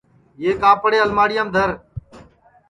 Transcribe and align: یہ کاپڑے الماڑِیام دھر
یہ 0.41 0.51
کاپڑے 0.61 0.97
الماڑِیام 1.05 1.47
دھر 1.55 1.69